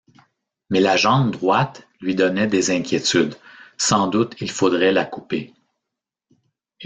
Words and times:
Mais 0.71 0.79
la 0.79 0.97
jambe 0.97 1.29
droite 1.29 1.87
lui 1.99 2.15
donnait 2.15 2.47
des 2.47 2.71
inquiétudes: 2.71 3.35
sans 3.77 4.07
doute 4.07 4.33
il 4.39 4.49
faudrait 4.49 4.91
la 4.91 5.05
couper. 5.05 5.53